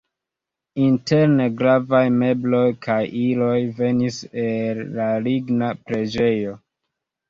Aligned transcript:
Interne 0.85 1.45
gravaj 1.59 2.01
mebloj 2.15 2.63
kaj 2.87 2.97
iloj 3.27 3.55
venis 3.83 4.21
el 4.49 4.85
la 5.01 5.11
ligna 5.31 5.75
preĝejo. 5.89 6.63